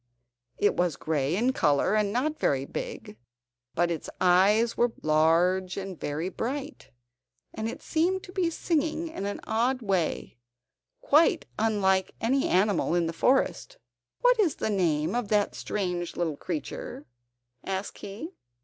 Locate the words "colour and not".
1.53-2.39